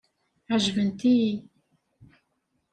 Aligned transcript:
Ɛejbent-iyi. 0.53 1.31